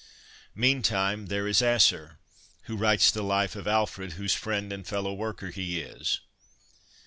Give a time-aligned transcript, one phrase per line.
[0.55, 2.17] Meantime, there is Asser,
[2.63, 6.21] who writes the life of Alfred, whose friend and fellow worker he is.